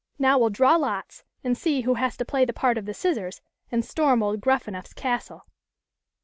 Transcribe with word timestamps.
Now 0.17 0.39
we'll 0.39 0.49
draw 0.49 0.77
lots 0.77 1.23
and 1.43 1.55
see 1.55 1.81
who 1.81 1.93
has 1.93 2.17
to 2.17 2.25
play 2.25 2.43
the 2.43 2.53
part 2.53 2.79
of 2.79 2.87
the 2.87 2.93
Scissors 2.95 3.39
and 3.71 3.85
storm 3.85 4.23
old 4.23 4.41
Gruffanuff's 4.41 4.93
castle." 4.95 5.45